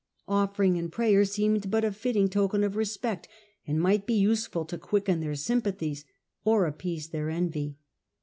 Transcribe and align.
Offering 0.27 0.79
and 0.79 0.91
prayer 0.91 1.23
seemed 1.25 1.69
but 1.69 1.85
a 1.85 1.91
fit 1.91 2.13
ting 2.13 2.27
token 2.27 2.63
of 2.63 2.75
respect, 2.75 3.27
and 3.67 3.79
might 3.79 4.07
be 4.07 4.15
useful 4.15 4.65
to 4.65 4.79
quicken 4.79 5.19
their 5.19 5.35
sympathies 5.35 6.05
or 6.43 6.65
appease 6.65 7.09
their 7.09 7.29
envy. 7.29 7.77